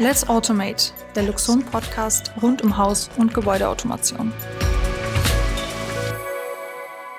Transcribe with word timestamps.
Let's 0.00 0.28
Automate, 0.28 0.92
der 1.16 1.24
Luxon 1.24 1.64
Podcast 1.64 2.30
rund 2.40 2.62
um 2.62 2.76
Haus- 2.76 3.10
und 3.16 3.34
Gebäudeautomation. 3.34 4.32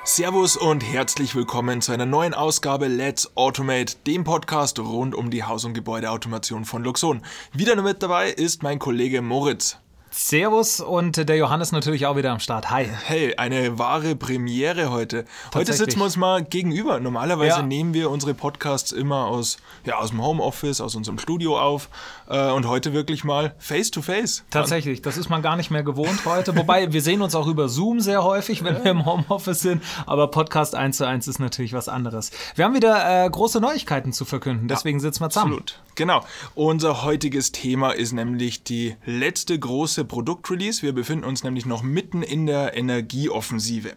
Servus 0.05 0.55
und 0.55 0.79
herzlich 0.79 1.35
willkommen 1.35 1.81
zu 1.81 1.91
einer 1.91 2.05
neuen 2.05 2.33
Ausgabe 2.33 2.87
Let's 2.87 3.35
Automate, 3.35 3.97
dem 4.07 4.23
Podcast 4.23 4.79
rund 4.79 5.13
um 5.13 5.29
die 5.29 5.43
Haus- 5.43 5.65
und 5.65 5.73
Gebäudeautomation 5.73 6.63
von 6.63 6.81
Luxon. 6.85 7.21
Wieder 7.51 7.75
mit 7.81 8.01
dabei 8.01 8.29
ist 8.29 8.63
mein 8.63 8.79
Kollege 8.79 9.21
Moritz. 9.21 9.77
Servus 10.11 10.79
und 10.79 11.29
der 11.29 11.37
Johannes 11.37 11.71
natürlich 11.71 12.07
auch 12.07 12.15
wieder 12.15 12.31
am 12.31 12.39
Start. 12.39 12.71
Hi. 12.71 12.89
Hey, 13.05 13.35
eine 13.35 13.77
wahre 13.77 14.15
Premiere 14.15 14.91
heute. 14.91 15.25
Heute 15.53 15.73
sitzen 15.73 15.99
wir 15.99 16.05
uns 16.05 16.17
mal 16.17 16.43
gegenüber. 16.43 16.99
Normalerweise 16.99 17.57
ja. 17.57 17.61
nehmen 17.61 17.93
wir 17.93 18.09
unsere 18.09 18.33
Podcasts 18.33 18.91
immer 18.91 19.27
aus, 19.27 19.57
ja, 19.85 19.97
aus 19.97 20.09
dem 20.09 20.23
Homeoffice, 20.23 20.81
aus 20.81 20.95
unserem 20.95 21.19
Studio 21.19 21.59
auf 21.59 21.89
äh, 22.27 22.51
und 22.51 22.67
heute 22.67 22.93
wirklich 22.93 23.23
mal 23.23 23.53
face 23.59 23.91
to 23.91 24.01
face. 24.01 24.43
Tatsächlich, 24.49 25.03
das 25.03 25.15
ist 25.15 25.29
man 25.29 25.43
gar 25.43 25.55
nicht 25.55 25.69
mehr 25.69 25.83
gewohnt 25.83 26.25
heute. 26.25 26.55
Wobei 26.55 26.91
wir 26.91 27.01
sehen 27.01 27.21
uns 27.21 27.35
auch 27.35 27.47
über 27.47 27.69
Zoom 27.69 27.99
sehr 27.99 28.23
häufig, 28.23 28.63
wenn 28.63 28.83
wir 28.83 28.91
im 28.91 29.05
Homeoffice 29.05 29.59
sind, 29.59 29.83
aber 30.07 30.27
Podcast 30.29 30.73
1 30.73 30.97
zu 30.97 31.07
1 31.07 31.27
ist 31.27 31.39
natürlich 31.39 31.73
was 31.73 31.87
anderes. 31.87 32.31
Wir 32.55 32.65
haben 32.65 32.73
wieder 32.73 33.25
äh, 33.25 33.29
große 33.29 33.61
Neuigkeiten 33.61 34.11
zu 34.11 34.25
verkünden, 34.25 34.67
deswegen 34.67 34.97
ja, 34.97 35.03
sitzen 35.03 35.21
wir 35.21 35.29
zusammen. 35.29 35.53
Absolut. 35.53 35.79
Genau. 35.95 36.23
Unser 36.55 37.03
heutiges 37.03 37.51
Thema 37.51 37.91
ist 37.91 38.13
nämlich 38.13 38.63
die 38.63 38.95
letzte 39.05 39.59
große 39.59 39.98
Produktrelease. 40.05 40.81
Wir 40.81 40.93
befinden 40.93 41.25
uns 41.25 41.43
nämlich 41.43 41.65
noch 41.65 41.83
mitten 41.83 42.23
in 42.23 42.45
der 42.45 42.75
Energieoffensive. 42.75 43.93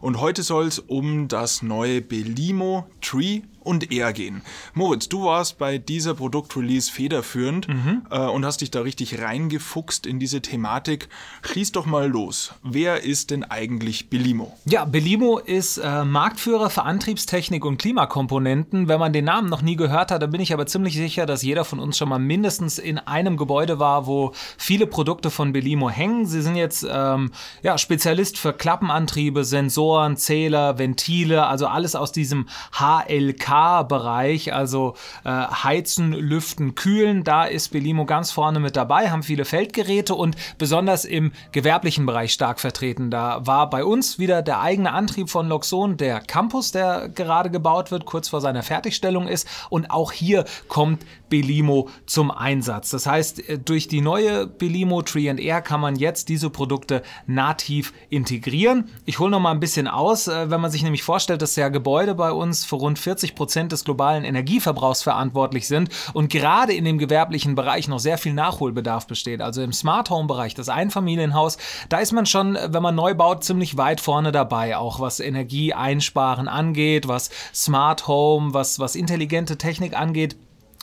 Und 0.00 0.20
heute 0.20 0.42
soll 0.42 0.66
es 0.66 0.78
um 0.78 1.28
das 1.28 1.62
neue 1.62 2.00
Belimo 2.00 2.86
Tree 3.00 3.42
und 3.64 3.90
eher 3.90 4.12
gehen. 4.12 4.42
Moritz, 4.74 5.08
du 5.08 5.24
warst 5.24 5.58
bei 5.58 5.78
dieser 5.78 6.14
Produktrelease 6.14 6.92
federführend 6.92 7.68
mhm. 7.68 8.02
äh, 8.10 8.18
und 8.18 8.44
hast 8.44 8.60
dich 8.60 8.70
da 8.70 8.82
richtig 8.82 9.20
reingefuchst 9.20 10.06
in 10.06 10.18
diese 10.18 10.40
Thematik. 10.42 11.08
Schließ 11.42 11.72
doch 11.72 11.86
mal 11.86 12.08
los. 12.08 12.52
Wer 12.62 13.02
ist 13.02 13.30
denn 13.30 13.44
eigentlich 13.44 14.10
Belimo? 14.10 14.56
Ja, 14.64 14.84
Belimo 14.84 15.38
ist 15.38 15.78
äh, 15.78 16.04
Marktführer 16.04 16.70
für 16.70 16.82
Antriebstechnik 16.82 17.64
und 17.64 17.78
Klimakomponenten. 17.78 18.88
Wenn 18.88 19.00
man 19.00 19.12
den 19.12 19.24
Namen 19.24 19.48
noch 19.48 19.62
nie 19.62 19.76
gehört 19.76 20.10
hat, 20.10 20.22
dann 20.22 20.30
bin 20.30 20.40
ich 20.40 20.52
aber 20.52 20.66
ziemlich 20.66 20.94
sicher, 20.94 21.26
dass 21.26 21.42
jeder 21.42 21.64
von 21.64 21.80
uns 21.80 21.96
schon 21.96 22.08
mal 22.08 22.18
mindestens 22.18 22.78
in 22.78 22.98
einem 22.98 23.36
Gebäude 23.36 23.78
war, 23.78 24.06
wo 24.06 24.32
viele 24.58 24.86
Produkte 24.86 25.30
von 25.30 25.52
Belimo 25.52 25.90
hängen. 25.90 26.26
Sie 26.26 26.42
sind 26.42 26.56
jetzt 26.56 26.86
ähm, 26.88 27.32
ja, 27.62 27.78
Spezialist 27.78 28.38
für 28.38 28.52
Klappenantriebe, 28.52 29.44
Sensoren, 29.44 30.16
Zähler, 30.16 30.78
Ventile, 30.78 31.46
also 31.46 31.66
alles 31.66 31.94
aus 31.94 32.12
diesem 32.12 32.46
HLK 32.72 33.53
K-Bereich, 33.54 34.52
also 34.52 34.94
äh, 35.24 35.28
Heizen, 35.28 36.12
Lüften, 36.12 36.74
Kühlen, 36.74 37.22
da 37.22 37.44
ist 37.44 37.68
Belimo 37.68 38.04
ganz 38.04 38.32
vorne 38.32 38.58
mit 38.58 38.74
dabei, 38.74 39.10
haben 39.10 39.22
viele 39.22 39.44
Feldgeräte 39.44 40.16
und 40.16 40.34
besonders 40.58 41.04
im 41.04 41.30
gewerblichen 41.52 42.04
Bereich 42.04 42.32
stark 42.32 42.58
vertreten. 42.58 43.12
Da 43.12 43.46
war 43.46 43.70
bei 43.70 43.84
uns 43.84 44.18
wieder 44.18 44.42
der 44.42 44.60
eigene 44.60 44.92
Antrieb 44.92 45.30
von 45.30 45.46
Loxon, 45.46 45.96
der 45.96 46.20
Campus, 46.20 46.72
der 46.72 47.08
gerade 47.08 47.48
gebaut 47.48 47.92
wird, 47.92 48.06
kurz 48.06 48.28
vor 48.28 48.40
seiner 48.40 48.64
Fertigstellung 48.64 49.28
ist. 49.28 49.46
Und 49.70 49.88
auch 49.90 50.10
hier 50.10 50.44
kommt 50.66 51.04
Belimo 51.28 51.88
zum 52.06 52.30
Einsatz. 52.30 52.90
Das 52.90 53.06
heißt, 53.06 53.48
äh, 53.48 53.58
durch 53.58 53.88
die 53.88 54.00
neue 54.00 54.46
Belimo 54.46 55.02
Tree 55.02 55.24
Air 55.24 55.62
kann 55.62 55.80
man 55.80 55.96
jetzt 55.96 56.28
diese 56.28 56.50
Produkte 56.50 57.02
nativ 57.26 57.92
integrieren. 58.08 58.90
Ich 59.04 59.18
hole 59.18 59.30
noch 59.30 59.40
mal 59.40 59.50
ein 59.50 59.60
bisschen 59.60 59.88
aus, 59.88 60.28
äh, 60.28 60.50
wenn 60.50 60.60
man 60.60 60.70
sich 60.70 60.82
nämlich 60.82 61.02
vorstellt, 61.02 61.42
dass 61.42 61.56
ja 61.56 61.68
Gebäude 61.68 62.14
bei 62.14 62.32
uns 62.32 62.64
für 62.64 62.76
rund 62.76 62.98
40 62.98 63.34
Prozent 63.44 63.72
des 63.72 63.84
globalen 63.84 64.24
Energieverbrauchs 64.24 65.02
verantwortlich 65.02 65.68
sind 65.68 65.90
und 66.14 66.30
gerade 66.30 66.72
in 66.72 66.86
dem 66.86 66.96
gewerblichen 66.96 67.54
Bereich 67.54 67.88
noch 67.88 67.98
sehr 67.98 68.16
viel 68.16 68.32
Nachholbedarf 68.32 69.06
besteht. 69.06 69.42
Also 69.42 69.60
im 69.60 69.74
Smart 69.74 70.08
Home 70.08 70.26
Bereich, 70.26 70.54
das 70.54 70.70
Einfamilienhaus, 70.70 71.58
da 71.90 71.98
ist 71.98 72.12
man 72.12 72.24
schon, 72.24 72.56
wenn 72.68 72.82
man 72.82 72.94
neu 72.94 73.12
baut, 73.12 73.44
ziemlich 73.44 73.76
weit 73.76 74.00
vorne 74.00 74.32
dabei, 74.32 74.78
auch 74.78 74.98
was 74.98 75.20
Energieeinsparen 75.20 76.48
angeht, 76.48 77.06
was 77.06 77.28
Smart 77.52 78.08
Home, 78.08 78.54
was, 78.54 78.78
was 78.78 78.96
intelligente 78.96 79.58
Technik 79.58 79.94
angeht. 79.94 80.36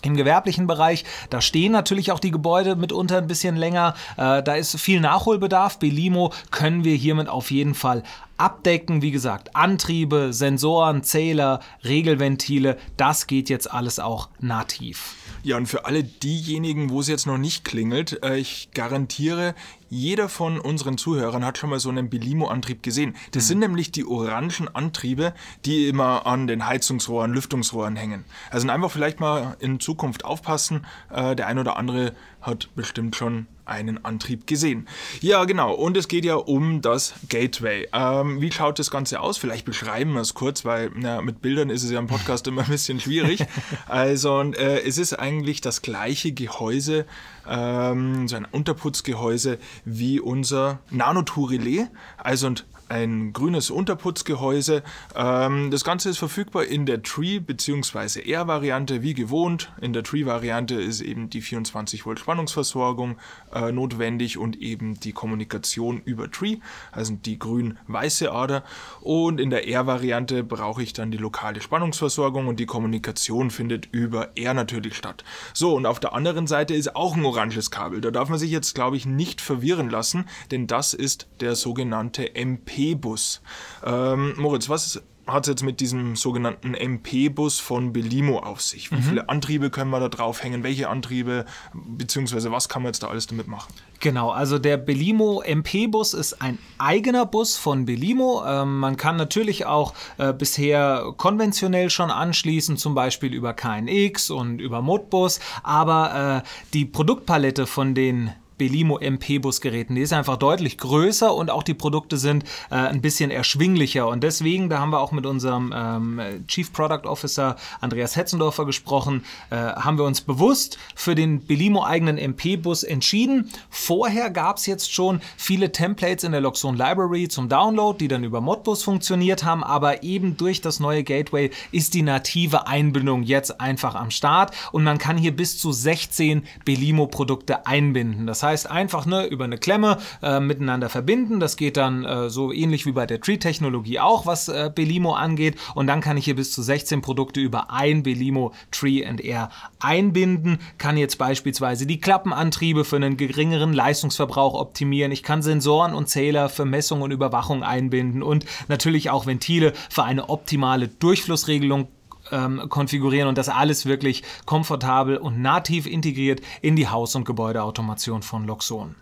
Im 0.03 0.15
gewerblichen 0.15 0.67
Bereich, 0.67 1.05
da 1.29 1.41
stehen 1.41 1.71
natürlich 1.71 2.11
auch 2.11 2.19
die 2.19 2.31
Gebäude 2.31 2.75
mitunter 2.75 3.19
ein 3.19 3.27
bisschen 3.27 3.55
länger. 3.55 3.93
Äh, 4.17 4.41
da 4.43 4.55
ist 4.55 4.79
viel 4.79 4.99
Nachholbedarf. 4.99 5.79
Belimo 5.79 6.33
können 6.49 6.83
wir 6.83 6.95
hiermit 6.95 7.29
auf 7.29 7.51
jeden 7.51 7.75
Fall 7.75 8.03
abdecken. 8.37 9.01
Wie 9.01 9.11
gesagt, 9.11 9.55
Antriebe, 9.55 10.33
Sensoren, 10.33 11.03
Zähler, 11.03 11.59
Regelventile, 11.83 12.77
das 12.97 13.27
geht 13.27 13.49
jetzt 13.49 13.71
alles 13.71 13.99
auch 13.99 14.29
nativ. 14.39 15.15
Ja, 15.43 15.57
und 15.57 15.65
für 15.65 15.85
alle 15.85 16.03
diejenigen, 16.03 16.91
wo 16.91 16.99
es 16.99 17.07
jetzt 17.07 17.25
noch 17.25 17.37
nicht 17.37 17.65
klingelt, 17.65 18.23
äh, 18.23 18.37
ich 18.37 18.69
garantiere, 18.73 19.55
jeder 19.89 20.29
von 20.29 20.59
unseren 20.59 20.97
Zuhörern 20.97 21.43
hat 21.43 21.57
schon 21.57 21.71
mal 21.71 21.79
so 21.79 21.89
einen 21.89 22.09
Belimo-Antrieb 22.09 22.83
gesehen. 22.83 23.15
Das 23.31 23.45
mhm. 23.45 23.47
sind 23.47 23.59
nämlich 23.59 23.91
die 23.91 24.05
orangen 24.05 24.73
Antriebe, 24.73 25.33
die 25.65 25.87
immer 25.87 26.27
an 26.27 26.47
den 26.47 26.65
Heizungsrohren, 26.65 27.33
Lüftungsrohren 27.33 27.95
hängen. 27.95 28.23
Also 28.51 28.69
einfach 28.69 28.91
vielleicht 28.91 29.19
mal 29.19 29.57
in 29.59 29.79
Zukunft 29.79 30.25
aufpassen. 30.25 30.85
Äh, 31.09 31.35
der 31.35 31.47
ein 31.47 31.57
oder 31.57 31.75
andere 31.75 32.15
hat 32.41 32.69
bestimmt 32.75 33.15
schon 33.15 33.47
einen 33.71 34.03
Antrieb 34.05 34.45
gesehen. 34.45 34.87
Ja, 35.21 35.45
genau. 35.45 35.73
Und 35.73 35.97
es 35.97 36.07
geht 36.07 36.25
ja 36.25 36.35
um 36.35 36.81
das 36.81 37.13
Gateway. 37.29 37.87
Ähm, 37.93 38.41
wie 38.41 38.51
schaut 38.51 38.77
das 38.77 38.91
Ganze 38.91 39.19
aus? 39.19 39.37
Vielleicht 39.37 39.65
beschreiben 39.65 40.13
wir 40.13 40.21
es 40.21 40.33
kurz, 40.33 40.65
weil 40.65 40.91
na, 40.93 41.21
mit 41.21 41.41
Bildern 41.41 41.69
ist 41.69 41.83
es 41.83 41.91
ja 41.91 41.99
im 41.99 42.07
Podcast 42.07 42.47
immer 42.47 42.63
ein 42.63 42.69
bisschen 42.69 42.99
schwierig. 42.99 43.45
Also 43.87 44.41
äh, 44.41 44.81
es 44.81 44.97
ist 44.97 45.13
eigentlich 45.13 45.61
das 45.61 45.81
gleiche 45.81 46.31
Gehäuse, 46.31 47.05
ähm, 47.47 48.27
so 48.27 48.35
ein 48.35 48.45
Unterputzgehäuse 48.45 49.57
wie 49.85 50.19
unser 50.19 50.79
Nanotour-Relais. 50.89 51.87
Also 52.17 52.47
und 52.47 52.65
ein 52.91 53.31
grünes 53.31 53.71
Unterputzgehäuse. 53.71 54.83
Ähm, 55.15 55.71
das 55.71 55.85
Ganze 55.85 56.09
ist 56.09 56.17
verfügbar 56.17 56.65
in 56.65 56.85
der 56.85 57.01
Tree- 57.01 57.39
bzw. 57.39 58.21
Air-Variante 58.21 59.01
wie 59.01 59.13
gewohnt. 59.13 59.71
In 59.79 59.93
der 59.93 60.03
Tree-Variante 60.03 60.75
ist 60.75 60.99
eben 60.99 61.29
die 61.29 61.41
24 61.41 62.05
Volt 62.05 62.19
Spannungsversorgung 62.19 63.17
äh, 63.53 63.71
notwendig 63.71 64.37
und 64.37 64.57
eben 64.57 64.99
die 64.99 65.13
Kommunikation 65.13 66.01
über 66.03 66.29
Tree, 66.29 66.57
also 66.91 67.13
die 67.13 67.39
grün-weiße 67.39 68.31
Ader. 68.31 68.63
Und 68.99 69.39
in 69.39 69.49
der 69.49 69.67
Air-Variante 69.67 70.43
brauche 70.43 70.83
ich 70.83 70.91
dann 70.91 71.11
die 71.11 71.17
lokale 71.17 71.61
Spannungsversorgung 71.61 72.47
und 72.47 72.59
die 72.59 72.65
Kommunikation 72.65 73.51
findet 73.51 73.87
über 73.93 74.35
Air 74.35 74.53
natürlich 74.53 74.97
statt. 74.97 75.23
So, 75.53 75.75
und 75.75 75.85
auf 75.85 76.01
der 76.01 76.13
anderen 76.13 76.45
Seite 76.45 76.73
ist 76.73 76.93
auch 76.93 77.15
ein 77.15 77.23
oranges 77.23 77.71
Kabel. 77.71 78.01
Da 78.01 78.11
darf 78.11 78.27
man 78.27 78.37
sich 78.37 78.51
jetzt, 78.51 78.75
glaube 78.75 78.97
ich, 78.97 79.05
nicht 79.05 79.39
verwirren 79.39 79.89
lassen, 79.89 80.25
denn 80.51 80.67
das 80.67 80.93
ist 80.93 81.29
der 81.39 81.55
sogenannte 81.55 82.35
MP 82.35 82.80
MP-Bus. 82.81 83.41
Ähm, 83.85 84.33
Moritz, 84.37 84.69
was 84.69 85.01
hat 85.27 85.43
es 85.43 85.49
jetzt 85.49 85.63
mit 85.63 85.79
diesem 85.79 86.15
sogenannten 86.15 86.73
MP-Bus 86.73 87.59
von 87.59 87.93
Belimo 87.93 88.39
auf 88.39 88.61
sich? 88.61 88.91
Wie 88.91 88.95
mhm. 88.95 89.03
viele 89.03 89.29
Antriebe 89.29 89.69
können 89.69 89.91
wir 89.91 89.99
da 89.99 90.09
draufhängen? 90.09 90.63
Welche 90.63 90.89
Antriebe? 90.89 91.45
Beziehungsweise 91.73 92.51
was 92.51 92.69
kann 92.69 92.81
man 92.81 92.89
jetzt 92.89 93.03
da 93.03 93.07
alles 93.07 93.27
damit 93.27 93.47
machen? 93.47 93.71
Genau, 93.99 94.31
also 94.31 94.57
der 94.57 94.77
Belimo 94.77 95.41
MP-Bus 95.41 96.15
ist 96.15 96.41
ein 96.41 96.57
eigener 96.79 97.25
Bus 97.27 97.55
von 97.55 97.85
Belimo. 97.85 98.43
Ähm, 98.45 98.79
man 98.79 98.97
kann 98.97 99.15
natürlich 99.15 99.67
auch 99.67 99.93
äh, 100.17 100.33
bisher 100.33 101.13
konventionell 101.17 101.91
schon 101.91 102.09
anschließen, 102.09 102.77
zum 102.77 102.95
Beispiel 102.95 103.33
über 103.33 103.53
KNX 103.53 104.31
und 104.31 104.59
über 104.59 104.81
Modbus, 104.81 105.39
aber 105.61 106.43
äh, 106.43 106.47
die 106.73 106.85
Produktpalette 106.85 107.67
von 107.67 107.93
den 107.93 108.31
Belimo 108.61 108.99
MP-Busgeräten. 108.99 109.95
Die 109.95 110.03
ist 110.03 110.13
einfach 110.13 110.37
deutlich 110.37 110.77
größer 110.77 111.33
und 111.33 111.49
auch 111.49 111.63
die 111.63 111.73
Produkte 111.73 112.17
sind 112.17 112.43
äh, 112.69 112.75
ein 112.75 113.01
bisschen 113.01 113.31
erschwinglicher. 113.31 114.07
Und 114.07 114.21
deswegen, 114.21 114.69
da 114.69 114.77
haben 114.77 114.91
wir 114.91 114.99
auch 114.99 115.11
mit 115.11 115.25
unserem 115.25 115.73
ähm, 115.75 116.21
Chief 116.47 116.71
Product 116.71 117.05
Officer 117.05 117.55
Andreas 117.79 118.15
Hetzendorfer 118.15 118.67
gesprochen, 118.67 119.25
äh, 119.49 119.55
haben 119.55 119.97
wir 119.97 120.05
uns 120.05 120.21
bewusst 120.21 120.77
für 120.93 121.15
den 121.15 121.43
Belimo 121.43 121.83
eigenen 121.83 122.19
MP-Bus 122.19 122.83
entschieden. 122.83 123.49
Vorher 123.71 124.29
gab 124.29 124.57
es 124.57 124.67
jetzt 124.67 124.93
schon 124.93 125.21
viele 125.37 125.71
Templates 125.71 126.23
in 126.23 126.31
der 126.31 126.41
Loxon 126.41 126.77
Library 126.77 127.29
zum 127.29 127.49
Download, 127.49 127.97
die 127.97 128.09
dann 128.09 128.23
über 128.23 128.41
Modbus 128.41 128.83
funktioniert 128.83 129.43
haben, 129.43 129.63
aber 129.63 130.03
eben 130.03 130.37
durch 130.37 130.61
das 130.61 130.79
neue 130.79 131.03
Gateway 131.03 131.49
ist 131.71 131.95
die 131.95 132.03
native 132.03 132.67
Einbindung 132.67 133.23
jetzt 133.23 133.59
einfach 133.59 133.95
am 133.95 134.11
Start 134.11 134.53
und 134.71 134.83
man 134.83 134.99
kann 134.99 135.17
hier 135.17 135.35
bis 135.35 135.57
zu 135.57 135.71
16 135.71 136.43
Belimo-Produkte 136.63 137.65
einbinden. 137.65 138.27
Das 138.27 138.43
heißt, 138.43 138.50
heißt 138.51 138.69
einfach 138.69 139.05
ne, 139.05 139.25
über 139.25 139.45
eine 139.45 139.57
Klemme 139.57 139.97
äh, 140.21 140.39
miteinander 140.39 140.89
verbinden. 140.89 141.39
Das 141.39 141.55
geht 141.55 141.77
dann 141.77 142.05
äh, 142.05 142.29
so 142.29 142.51
ähnlich 142.51 142.85
wie 142.85 142.91
bei 142.91 143.05
der 143.05 143.21
Tree-Technologie 143.21 143.99
auch, 143.99 144.25
was 144.25 144.49
äh, 144.49 144.69
Belimo 144.73 145.13
angeht. 145.13 145.57
Und 145.73 145.87
dann 145.87 146.01
kann 146.01 146.17
ich 146.17 146.25
hier 146.25 146.35
bis 146.35 146.51
zu 146.51 146.61
16 146.61 147.01
Produkte 147.01 147.39
über 147.39 147.71
ein 147.71 148.03
Belimo 148.03 148.53
Tree 148.71 149.05
and 149.05 149.21
Air 149.21 149.49
einbinden. 149.79 150.59
Kann 150.77 150.97
jetzt 150.97 151.17
beispielsweise 151.17 151.85
die 151.85 151.99
Klappenantriebe 151.99 152.83
für 152.83 152.97
einen 152.97 153.17
geringeren 153.17 153.73
Leistungsverbrauch 153.73 154.53
optimieren. 154.53 155.11
Ich 155.11 155.23
kann 155.23 155.41
Sensoren 155.41 155.93
und 155.93 156.09
Zähler 156.09 156.49
für 156.49 156.65
Messung 156.65 157.01
und 157.01 157.11
Überwachung 157.11 157.63
einbinden 157.63 158.21
und 158.21 158.45
natürlich 158.67 159.09
auch 159.09 159.25
Ventile 159.25 159.73
für 159.89 160.03
eine 160.03 160.29
optimale 160.29 160.89
Durchflussregelung 160.89 161.87
ähm, 162.31 162.67
konfigurieren 162.69 163.27
und 163.27 163.37
das 163.37 163.49
alles 163.49 163.85
wirklich 163.85 164.23
komfortabel 164.45 165.17
und 165.17 165.41
nativ 165.41 165.85
integriert 165.85 166.41
in 166.61 166.75
die 166.75 166.87
Haus- 166.87 167.15
und 167.15 167.25
Gebäudeautomation 167.25 168.21
von 168.21 168.45
Loxon. 168.45 168.95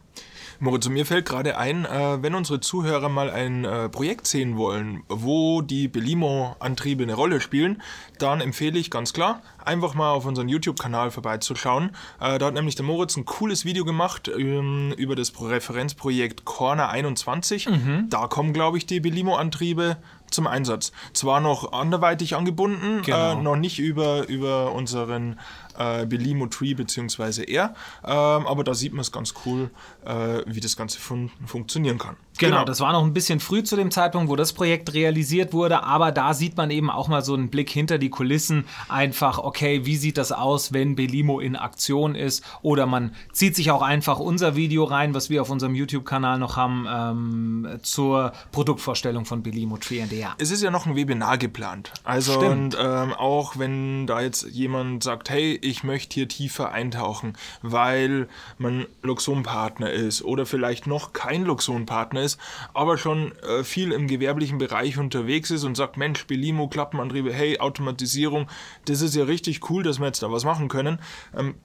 Moritz, 0.62 0.90
mir 0.90 1.06
fällt 1.06 1.26
gerade 1.26 1.58
ein, 1.58 1.86
äh, 1.86 2.22
wenn 2.22 2.36
unsere 2.36 2.60
Zuhörer 2.60 3.08
mal 3.08 3.30
ein 3.30 3.64
äh, 3.64 3.88
Projekt 3.88 4.28
sehen 4.28 4.58
wollen, 4.58 5.04
wo 5.08 5.62
die 5.62 5.88
Belimo-Antriebe 5.88 7.04
eine 7.04 7.14
Rolle 7.14 7.40
spielen, 7.40 7.82
dann 8.18 8.42
empfehle 8.42 8.78
ich 8.78 8.92
ganz 8.92 9.14
klar, 9.14 9.42
einfach 9.64 9.94
mal 9.94 10.12
auf 10.12 10.26
unseren 10.26 10.50
YouTube-Kanal 10.50 11.12
vorbeizuschauen. 11.12 11.92
Äh, 12.20 12.40
da 12.40 12.48
hat 12.48 12.56
nämlich 12.56 12.76
der 12.76 12.84
Moritz 12.84 13.16
ein 13.16 13.24
cooles 13.24 13.64
Video 13.64 13.86
gemacht 13.86 14.28
ähm, 14.28 14.94
über 14.98 15.16
das 15.16 15.32
Referenzprojekt 15.40 16.44
Corner 16.44 16.90
21. 16.90 17.70
Mhm. 17.70 18.08
Da 18.10 18.28
kommen, 18.28 18.52
glaube 18.52 18.78
ich, 18.78 18.86
die 18.86 19.00
Belimo-Antriebe 19.00 19.96
zum 20.32 20.48
Einsatz. 20.48 20.92
Zwar 21.14 21.40
noch 21.40 21.72
anderweitig 21.72 22.36
angebunden, 22.36 23.02
genau. 23.04 23.34
äh, 23.34 23.36
noch 23.36 23.56
nicht 23.56 23.80
über, 23.80 24.28
über 24.28 24.72
unseren 24.72 25.40
äh, 25.78 26.06
Belimo 26.06 26.48
Tree 26.48 26.74
bzw. 26.74 27.44
R, 27.44 27.74
ähm, 28.04 28.48
aber 28.48 28.64
da 28.64 28.74
sieht 28.74 28.94
man 28.94 29.02
es 29.02 29.12
ganz 29.12 29.34
cool, 29.46 29.70
äh, 30.06 30.42
wie 30.46 30.60
das 30.60 30.76
Ganze 30.76 31.00
fun 31.00 31.32
funktionieren 31.46 31.98
kann. 31.98 32.16
Genau, 32.40 32.56
genau, 32.56 32.66
das 32.66 32.80
war 32.80 32.94
noch 32.94 33.04
ein 33.04 33.14
bisschen 33.14 33.42
früh 33.42 33.64
zu 33.64 33.76
dem 33.76 33.92
Zeitpunkt, 33.92 34.30
wo 34.30 34.38
das 34.38 34.54
Projekt 34.54 34.94
realisiert 34.94 35.52
wurde, 35.52 35.84
aber 35.84 36.12
da 36.12 36.34
sieht 36.34 36.56
man 36.56 36.72
eben 36.72 36.90
auch 36.90 37.10
mal 37.10 37.22
so 37.22 37.34
einen 37.34 37.50
Blick 37.50 37.70
hinter 37.70 37.98
die 37.98 38.10
Kulissen. 38.10 38.66
Einfach, 38.88 39.40
okay, 39.40 39.86
wie 39.86 39.98
sieht 39.98 40.18
das 40.18 40.32
aus, 40.32 40.72
wenn 40.72 40.96
Belimo 40.96 41.42
in 41.42 41.58
Aktion 41.58 42.16
ist? 42.16 42.46
Oder 42.62 42.86
man 42.86 43.14
zieht 43.34 43.58
sich 43.58 43.72
auch 43.72 43.82
einfach 43.82 44.20
unser 44.20 44.56
Video 44.56 44.86
rein, 44.86 45.14
was 45.14 45.30
wir 45.30 45.42
auf 45.42 45.50
unserem 45.50 45.76
YouTube-Kanal 45.76 46.40
noch 46.40 46.56
haben, 46.56 46.88
ähm, 46.90 47.80
zur 47.82 48.32
Produktvorstellung 48.54 49.26
von 49.26 49.44
Belimo 49.44 49.78
Tree 49.78 50.00
NDR. 50.00 50.36
Es 50.38 50.50
ist 50.50 50.64
ja 50.64 50.72
noch 50.72 50.86
ein 50.86 50.96
Webinar 50.96 51.38
geplant. 51.38 51.92
Also, 52.06 52.34
Stimmt. 52.34 52.76
und 52.76 52.78
ähm, 52.82 53.14
auch 53.14 53.58
wenn 53.58 54.08
da 54.08 54.22
jetzt 54.22 54.48
jemand 54.50 55.04
sagt, 55.04 55.30
hey, 55.30 55.60
ich 55.62 55.69
möchte 55.84 56.16
hier 56.16 56.28
tiefer 56.30 56.72
eintauchen, 56.72 57.34
weil 57.62 58.30
man 58.58 58.88
Luxon-Partner 59.02 59.92
ist 59.92 60.24
oder 60.24 60.46
vielleicht 60.46 60.88
noch 60.88 61.12
kein 61.12 61.44
Luxon-Partner 61.44 62.22
ist, 62.22 62.30
ist, 62.30 62.40
aber 62.74 62.98
schon 62.98 63.34
äh, 63.40 63.64
viel 63.64 63.92
im 63.92 64.08
gewerblichen 64.08 64.58
Bereich 64.58 64.98
unterwegs 64.98 65.52
ist 65.52 65.64
und 65.64 65.76
sagt, 65.76 65.98
Mensch, 65.98 66.28
Belimo, 66.28 66.68
Klappenantriebe, 66.68 67.34
hey, 67.34 67.60
Automatisierung, 67.60 68.48
das 68.86 69.02
ist 69.02 69.16
ja 69.16 69.24
richtig 69.24 69.70
cool, 69.70 69.84
dass 69.84 70.00
wir 70.00 70.08
jetzt 70.08 70.24
da 70.24 70.32
was 70.32 70.46
machen 70.46 70.68
können. 70.68 71.00
Ähm, 71.36 71.56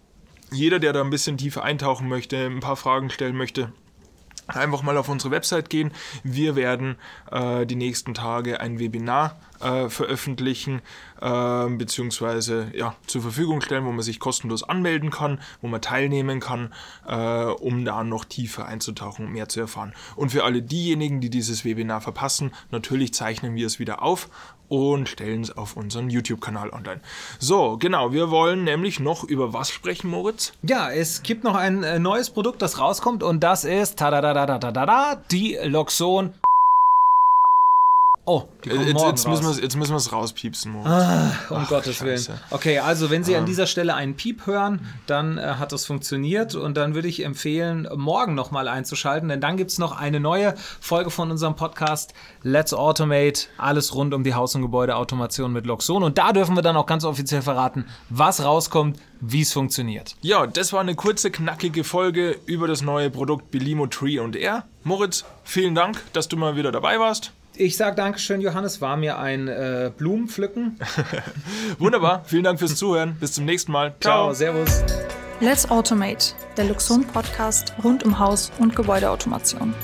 jeder, 0.53 0.79
der 0.79 0.93
da 0.93 1.03
ein 1.03 1.11
bisschen 1.11 1.37
tiefer 1.37 1.65
eintauchen 1.65 2.09
möchte, 2.09 2.47
ein 2.47 2.61
paar 2.61 2.77
Fragen 2.77 3.11
stellen 3.11 3.37
möchte, 3.37 3.73
einfach 4.47 4.83
mal 4.83 4.97
auf 4.97 5.09
unsere 5.09 5.31
Website 5.31 5.71
gehen. 5.71 5.93
Wir 6.23 6.57
werden 6.57 6.97
äh, 7.31 7.67
die 7.67 7.77
nächsten 7.77 8.15
Tage 8.15 8.61
ein 8.61 8.79
Webinar 8.79 9.37
äh, 9.61 9.89
veröffentlichen 9.89 10.83
äh, 11.21 11.69
beziehungsweise 11.71 12.71
ja, 12.75 12.95
zur 13.07 13.23
Verfügung 13.23 13.61
stellen, 13.61 13.85
wo 13.85 13.93
man 13.93 14.03
sich 14.03 14.21
kostenlos 14.21 14.63
anmelden 14.63 15.11
kann, 15.11 15.41
wo 15.63 15.69
man 15.69 15.81
teilnehmen 15.81 16.41
kann, 16.41 16.73
äh, 17.07 17.45
um 17.45 17.85
da 17.85 18.05
noch 18.05 18.25
tiefer 18.25 18.67
einzutauchen 18.67 19.27
und 19.27 19.33
mehr 19.33 19.49
zu 19.49 19.61
erfahren. 19.61 19.95
Und 20.17 20.31
für 20.31 20.45
alle 20.45 20.63
diejenigen, 20.63 21.21
die 21.21 21.31
dieses 21.31 21.65
Webinar 21.65 22.01
verpassen, 22.01 22.53
natürlich 22.71 23.15
zeichnen 23.15 23.55
wir 23.55 23.67
es 23.67 23.79
wieder 23.79 24.03
auf 24.03 24.29
und 24.69 25.09
stellen 25.09 25.43
es 25.43 25.57
auf 25.57 25.77
unseren 25.77 26.11
YouTube-Kanal 26.11 26.71
online. 26.71 27.01
So, 27.39 27.77
genau, 27.77 28.13
wir 28.13 28.31
wollen 28.31 28.65
nämlich 28.65 28.99
noch 28.99 29.25
über 29.25 29.53
was 29.53 29.71
sprechen, 29.71 30.09
Moritz? 30.09 30.53
Ja, 30.63 30.91
es 30.91 31.23
gibt 31.23 31.45
noch 31.45 31.55
ein 31.55 31.83
äh, 31.85 31.99
neues 31.99 32.31
Produkt, 32.31 32.63
das 32.63 32.79
rauskommt 32.79 33.23
und 33.23 33.41
das 33.41 33.65
ist 33.65 33.99
tada, 33.99 34.21
tada, 34.35 34.59
tada, 34.59 34.85
tada, 34.85 34.99
die 35.31 35.57
Loxon 35.71 36.33
Oh, 38.27 38.45
jetzt, 38.65 39.03
jetzt, 39.03 39.29
müssen 39.29 39.45
wir, 39.45 39.63
jetzt 39.63 39.77
müssen 39.77 39.93
wir 39.93 39.99
es 39.99 40.11
rauspiepsen. 40.11 40.75
Ah, 40.77 41.33
um 41.51 41.59
Ach, 41.59 41.69
Gottes 41.69 41.97
Scheiße. 41.97 42.29
Willen. 42.29 42.41
Okay, 42.51 42.79
also 42.79 43.11
wenn 43.11 43.23
Sie 43.23 43.37
an 43.37 43.45
dieser 43.45 43.67
Stelle 43.67 43.95
einen 43.95 44.17
Piep 44.17 44.47
hören, 44.47 44.81
dann 45.07 45.37
äh, 45.37 45.43
hat 45.43 45.73
das 45.73 45.85
funktioniert 45.85 46.55
und 46.55 46.79
dann 46.79 46.95
würde 46.95 47.07
ich 47.09 47.23
empfehlen, 47.23 47.87
morgen 47.95 48.35
nochmal 48.35 48.67
einzuschalten, 48.67 49.29
denn 49.29 49.43
dann 49.43 49.59
gibt 49.59 49.73
es 49.73 49.79
noch 49.79 49.93
eine 49.93 50.21
neue 50.21 50.55
Folge 50.81 51.11
von 51.11 51.31
unserem 51.31 51.55
Podcast 51.55 52.15
Let's 52.43 52.73
Automate, 52.73 53.49
alles 53.59 53.95
rund 53.95 54.15
um 54.15 54.25
die 54.25 54.33
Haus- 54.33 54.55
und 54.55 54.63
Gebäudeautomation 54.63 55.53
mit 55.53 55.67
Loxon 55.67 56.03
und 56.03 56.17
da 56.17 56.33
dürfen 56.33 56.57
wir 56.57 56.63
dann 56.63 56.79
auch 56.79 56.87
ganz 56.87 57.05
offiziell 57.05 57.43
verraten, 57.43 57.85
was 58.09 58.43
rauskommt, 58.43 58.99
wie 59.21 59.43
es 59.43 59.53
funktioniert. 59.53 60.17
Ja, 60.23 60.47
das 60.47 60.73
war 60.73 60.81
eine 60.81 60.95
kurze, 60.95 61.31
knackige 61.31 61.85
Folge 61.85 62.39
über 62.47 62.69
das 62.69 62.81
neue 62.81 63.11
Produkt 63.11 63.51
Belimo 63.51 63.87
Tree 63.87 64.19
und 64.19 64.35
Air. 64.35 64.65
Moritz, 64.83 65.27
vielen 65.45 65.75
Dank, 65.75 66.01
dass 66.15 66.29
du 66.29 66.39
mal 66.39 66.57
wieder 66.57 66.73
dabei 66.73 66.99
warst. 66.99 67.33
Ich 67.57 67.77
sage 67.77 67.97
Dankeschön, 67.97 68.41
Johannes. 68.41 68.81
War 68.81 68.97
mir 68.97 69.19
ein 69.19 69.49
äh, 69.49 69.91
Blumenpflücken. 69.97 70.79
Wunderbar. 71.79 72.23
Vielen 72.25 72.45
Dank 72.45 72.59
fürs 72.59 72.77
Zuhören. 72.77 73.17
Bis 73.21 73.33
zum 73.33 73.45
nächsten 73.45 73.73
Mal. 73.73 73.95
Ciao. 74.01 74.33
Ciao 74.33 74.35
servus. 74.35 74.83
Let's 75.41 75.69
Automate, 75.71 76.35
der 76.57 76.65
Luxon 76.65 77.05
Podcast 77.05 77.75
rund 77.83 78.03
um 78.05 78.19
Haus- 78.19 78.51
und 78.59 78.75
Gebäudeautomation. 78.75 79.75